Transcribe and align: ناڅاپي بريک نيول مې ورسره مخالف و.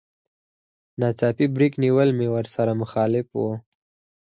ناڅاپي 0.99 1.45
بريک 1.55 1.73
نيول 1.83 2.09
مې 2.17 2.27
ورسره 2.35 2.71
مخالف 2.81 3.27
و. 3.35 3.39